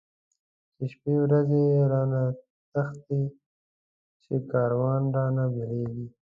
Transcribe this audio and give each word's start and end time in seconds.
چی 0.75 0.83
شپی 0.91 1.13
ورځی 1.21 1.65
رانه 1.91 2.23
تښتی، 2.73 3.21
چی 4.23 4.35
کاروان 4.51 5.03
رانه 5.15 5.45
بيليږی 5.53 6.05